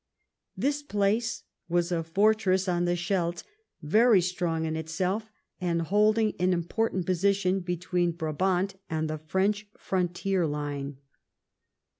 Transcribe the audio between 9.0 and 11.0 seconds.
the French frontier line.